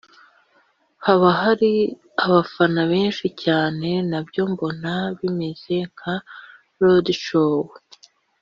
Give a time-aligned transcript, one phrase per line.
[1.05, 1.71] haba hari
[2.25, 6.15] abafana benshi cyane nabyo mbona bimeze nka
[6.81, 7.57] Roadshow